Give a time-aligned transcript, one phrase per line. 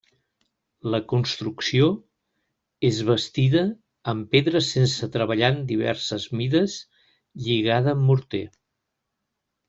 [0.93, 1.89] La construcció
[2.89, 3.61] és bastida
[4.13, 6.79] amb pedra sense treballar de diverses mides,
[7.45, 8.43] lligada amb morter.